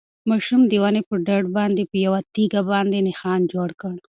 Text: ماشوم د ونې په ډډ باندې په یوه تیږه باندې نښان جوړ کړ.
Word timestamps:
ماشوم 0.29 0.61
د 0.67 0.73
ونې 0.83 1.01
په 1.09 1.15
ډډ 1.25 1.43
باندې 1.57 1.83
په 1.91 1.95
یوه 2.05 2.19
تیږه 2.33 2.61
باندې 2.71 2.97
نښان 3.07 3.41
جوړ 3.53 3.69
کړ. 3.81 3.95